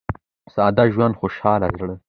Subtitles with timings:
[0.53, 1.95] •ساده ژوند، خوشاله زړه.